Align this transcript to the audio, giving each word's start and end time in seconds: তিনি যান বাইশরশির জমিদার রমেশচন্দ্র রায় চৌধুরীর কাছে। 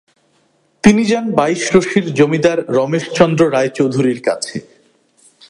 তিনি 0.83 1.01
যান 1.05 1.25
বাইশরশির 1.31 2.05
জমিদার 2.13 2.59
রমেশচন্দ্র 2.69 3.41
রায় 3.51 3.71
চৌধুরীর 3.75 4.19
কাছে। 4.23 4.55